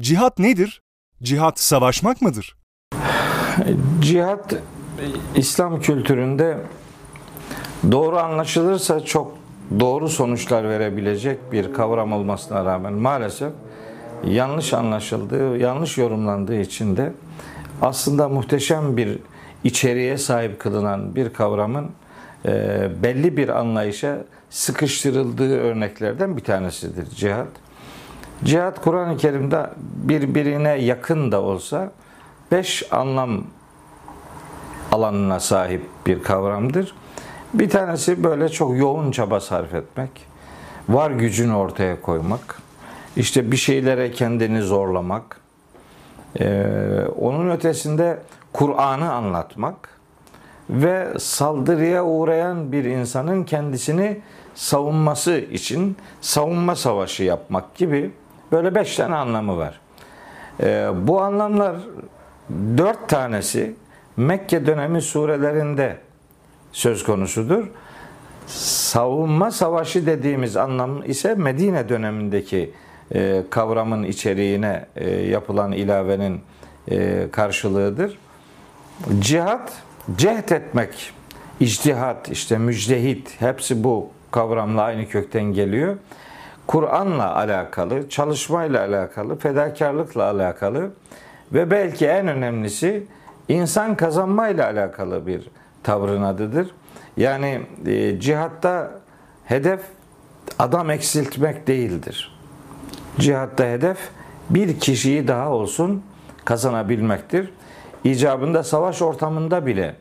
Cihat 0.00 0.38
nedir? 0.38 0.82
Cihat 1.22 1.60
savaşmak 1.60 2.22
mıdır? 2.22 2.56
Cihat 4.00 4.54
İslam 5.36 5.80
kültüründe 5.80 6.58
doğru 7.92 8.18
anlaşılırsa 8.18 9.00
çok 9.00 9.38
doğru 9.80 10.08
sonuçlar 10.08 10.68
verebilecek 10.68 11.52
bir 11.52 11.72
kavram 11.72 12.12
olmasına 12.12 12.64
rağmen 12.64 12.92
maalesef 12.92 13.52
yanlış 14.24 14.74
anlaşıldığı, 14.74 15.56
yanlış 15.56 15.98
yorumlandığı 15.98 16.60
için 16.60 16.96
de 16.96 17.12
aslında 17.82 18.28
muhteşem 18.28 18.96
bir 18.96 19.18
içeriğe 19.64 20.18
sahip 20.18 20.60
kılınan 20.60 21.16
bir 21.16 21.32
kavramın 21.32 21.90
e, 22.44 22.88
belli 23.02 23.36
bir 23.36 23.48
anlayışa 23.48 24.24
sıkıştırıldığı 24.50 25.58
örneklerden 25.58 26.36
bir 26.36 26.44
tanesidir 26.44 27.10
cihat. 27.10 27.48
Cihat 28.44 28.80
Kur'an-ı 28.80 29.16
Kerim'de 29.16 29.70
birbirine 29.76 30.68
yakın 30.68 31.32
da 31.32 31.42
olsa 31.42 31.90
beş 32.52 32.92
anlam 32.92 33.44
alanına 34.92 35.40
sahip 35.40 35.82
bir 36.06 36.22
kavramdır. 36.22 36.94
Bir 37.54 37.70
tanesi 37.70 38.24
böyle 38.24 38.48
çok 38.48 38.78
yoğun 38.78 39.10
çaba 39.10 39.40
sarf 39.40 39.74
etmek, 39.74 40.10
var 40.88 41.10
gücünü 41.10 41.54
ortaya 41.54 42.00
koymak, 42.00 42.62
işte 43.16 43.52
bir 43.52 43.56
şeylere 43.56 44.10
kendini 44.10 44.62
zorlamak, 44.62 45.40
ee, 46.40 47.04
onun 47.20 47.50
ötesinde 47.50 48.18
Kur'an'ı 48.52 49.12
anlatmak 49.12 49.98
ve 50.70 51.08
saldırıya 51.18 52.04
uğrayan 52.04 52.72
bir 52.72 52.84
insanın 52.84 53.44
kendisini 53.44 54.20
savunması 54.54 55.38
için 55.38 55.96
savunma 56.20 56.76
savaşı 56.76 57.22
yapmak 57.22 57.74
gibi 57.74 58.10
böyle 58.52 58.74
beş 58.74 58.96
tane 58.96 59.14
anlamı 59.14 59.58
var. 59.58 59.80
Ee, 60.60 60.88
bu 60.94 61.20
anlamlar 61.20 61.76
dört 62.78 63.08
tanesi 63.08 63.74
Mekke 64.16 64.66
dönemi 64.66 65.02
surelerinde 65.02 65.96
söz 66.72 67.04
konusudur. 67.04 67.66
Savunma 68.46 69.50
savaşı 69.50 70.06
dediğimiz 70.06 70.56
anlam 70.56 71.10
ise 71.10 71.34
Medine 71.34 71.88
dönemindeki 71.88 72.70
e, 73.14 73.42
kavramın 73.50 74.02
içeriğine 74.02 74.86
e, 74.96 75.10
yapılan 75.10 75.72
ilavenin 75.72 76.40
e, 76.90 77.26
karşılığıdır. 77.32 78.18
Cihat, 79.18 79.72
cehd 80.16 80.50
etmek, 80.50 81.12
ictihat, 81.60 82.28
işte 82.28 82.58
müjdehit 82.58 83.40
hepsi 83.40 83.84
bu 83.84 84.10
kavramla 84.30 84.82
aynı 84.82 85.08
kökten 85.08 85.44
geliyor. 85.44 85.96
Kur'an'la 86.68 87.36
alakalı, 87.36 88.08
çalışmayla 88.08 88.80
alakalı, 88.80 89.38
fedakarlıkla 89.38 90.24
alakalı 90.24 90.90
ve 91.52 91.70
belki 91.70 92.06
en 92.06 92.28
önemlisi 92.28 93.06
insan 93.48 93.96
kazanmayla 93.96 94.66
alakalı 94.66 95.26
bir 95.26 95.50
tavrın 95.82 96.22
adıdır. 96.22 96.70
Yani 97.16 97.62
e, 97.86 98.20
cihatta 98.20 98.90
hedef 99.44 99.80
adam 100.58 100.90
eksiltmek 100.90 101.66
değildir. 101.66 102.38
Cihatta 103.18 103.64
hedef 103.64 103.98
bir 104.50 104.80
kişiyi 104.80 105.28
daha 105.28 105.50
olsun 105.50 106.02
kazanabilmektir. 106.44 107.50
İcabında 108.04 108.62
savaş 108.62 109.02
ortamında 109.02 109.66
bile 109.66 109.96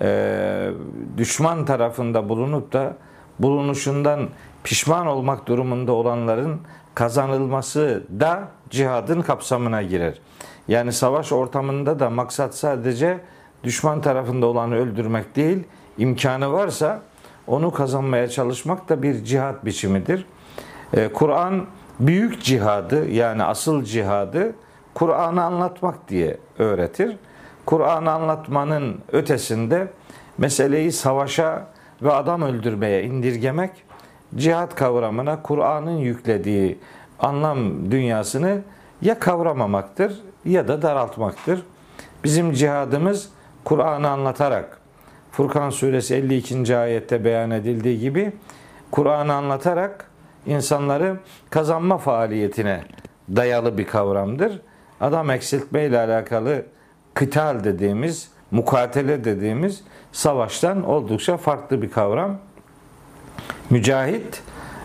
e, 0.00 0.70
düşman 1.16 1.64
tarafında 1.64 2.28
bulunup 2.28 2.72
da 2.72 2.96
bulunuşundan 3.38 4.28
pişman 4.64 5.06
olmak 5.06 5.46
durumunda 5.46 5.92
olanların 5.92 6.60
kazanılması 6.94 8.02
da 8.20 8.48
cihadın 8.70 9.22
kapsamına 9.22 9.82
girer. 9.82 10.18
Yani 10.68 10.92
savaş 10.92 11.32
ortamında 11.32 11.98
da 11.98 12.10
maksat 12.10 12.54
sadece 12.54 13.20
düşman 13.64 14.00
tarafında 14.00 14.46
olanı 14.46 14.74
öldürmek 14.74 15.36
değil, 15.36 15.64
imkanı 15.98 16.52
varsa 16.52 17.00
onu 17.46 17.70
kazanmaya 17.70 18.28
çalışmak 18.28 18.88
da 18.88 19.02
bir 19.02 19.24
cihat 19.24 19.64
biçimidir. 19.64 20.26
Ee, 20.94 21.08
Kur'an 21.12 21.66
büyük 22.00 22.42
cihadı 22.42 23.10
yani 23.10 23.42
asıl 23.42 23.84
cihadı 23.84 24.54
Kur'an'ı 24.94 25.44
anlatmak 25.44 26.08
diye 26.08 26.38
öğretir. 26.58 27.16
Kur'an'ı 27.66 28.10
anlatmanın 28.10 28.98
ötesinde 29.12 29.88
meseleyi 30.38 30.92
savaşa 30.92 31.66
ve 32.02 32.12
adam 32.12 32.42
öldürmeye 32.42 33.02
indirgemek 33.02 33.70
cihat 34.36 34.74
kavramına 34.74 35.42
Kur'an'ın 35.42 35.96
yüklediği 35.96 36.78
anlam 37.18 37.90
dünyasını 37.90 38.60
ya 39.02 39.18
kavramamaktır 39.18 40.20
ya 40.44 40.68
da 40.68 40.82
daraltmaktır. 40.82 41.62
Bizim 42.24 42.52
cihadımız 42.52 43.28
Kur'an'ı 43.64 44.08
anlatarak 44.08 44.78
Furkan 45.32 45.70
suresi 45.70 46.14
52. 46.14 46.76
ayette 46.76 47.24
beyan 47.24 47.50
edildiği 47.50 47.98
gibi 47.98 48.32
Kur'an'ı 48.90 49.34
anlatarak 49.34 50.10
insanları 50.46 51.16
kazanma 51.50 51.98
faaliyetine 51.98 52.84
dayalı 53.36 53.78
bir 53.78 53.86
kavramdır. 53.86 54.60
Adam 55.00 55.30
eksiltme 55.30 55.84
ile 55.84 55.98
alakalı 55.98 56.66
kıtal 57.14 57.64
dediğimiz, 57.64 58.30
mukatele 58.50 59.24
dediğimiz 59.24 59.84
savaştan 60.12 60.84
oldukça 60.84 61.36
farklı 61.36 61.82
bir 61.82 61.90
kavram. 61.90 62.38
Mücahit 63.70 64.42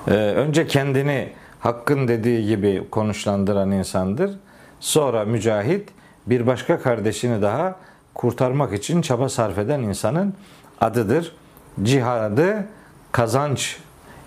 e, 0.08 0.12
önce 0.12 0.68
kendini 0.68 1.30
hakkın 1.60 2.08
dediği 2.08 2.48
gibi 2.48 2.84
konuşlandıran 2.92 3.72
insandır. 3.72 4.32
Sonra 4.80 5.26
mücahit 5.26 5.90
bir 6.28 6.48
başka 6.48 6.80
kardeşini 6.80 7.42
daha 7.42 7.76
kurtarmak 8.14 8.74
için 8.74 9.02
çaba 9.02 9.30
sarf 9.30 9.58
eden 9.58 9.80
insanın 9.80 10.34
adıdır. 10.82 11.36
Cihadı 11.84 12.68
kazanç, 13.12 13.78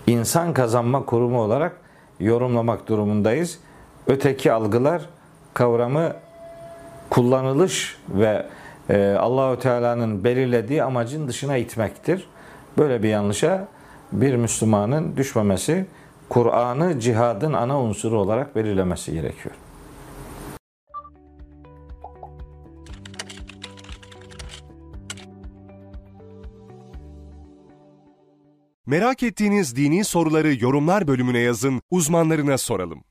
insan 0.07 0.53
kazanma 0.53 1.05
kurumu 1.05 1.41
olarak 1.41 1.71
yorumlamak 2.19 2.87
durumundayız. 2.87 3.59
Öteki 4.07 4.51
algılar 4.51 5.01
kavramı 5.53 6.13
kullanılış 7.09 7.97
ve 8.09 8.45
e, 8.89 9.15
Allahü 9.19 9.59
Teala'nın 9.59 10.23
belirlediği 10.23 10.83
amacın 10.83 11.27
dışına 11.27 11.57
itmektir. 11.57 12.27
Böyle 12.77 13.03
bir 13.03 13.09
yanlışa 13.09 13.67
bir 14.11 14.35
Müslümanın 14.35 15.17
düşmemesi, 15.17 15.85
Kur'an'ı 16.29 16.99
cihadın 16.99 17.53
ana 17.53 17.81
unsuru 17.81 18.19
olarak 18.19 18.55
belirlemesi 18.55 19.13
gerekiyor. 19.13 19.55
Merak 28.85 29.23
ettiğiniz 29.23 29.75
dini 29.75 30.03
soruları 30.03 30.63
yorumlar 30.63 31.07
bölümüne 31.07 31.39
yazın, 31.39 31.81
uzmanlarına 31.91 32.57
soralım. 32.57 33.03